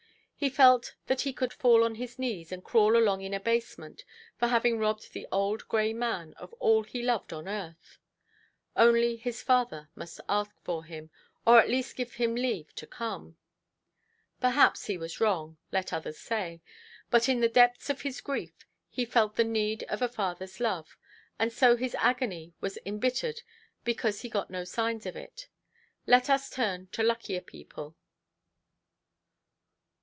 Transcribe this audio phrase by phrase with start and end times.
[0.43, 4.03] He felt that he could fall on his knees, and crawl along in abasement,
[4.39, 7.99] for having robbed the old grey man of all he loved on earth.
[8.75, 11.11] Only his father must ask for him,
[11.45, 13.37] or at least give him leave to come.
[14.39, 15.57] Perhaps he was wrong.
[15.71, 16.63] Let others say.
[17.11, 20.97] But in the depths of his grief he felt the need of a fatherʼs love;
[21.37, 23.43] and so his agony was embittered
[23.83, 25.49] because he got no signs of it.
[26.07, 27.95] Let us turn to luckier people.